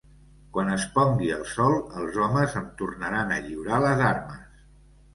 [0.53, 4.63] Quan es pongui el sol, els homes em tornaran a lliurar les armes.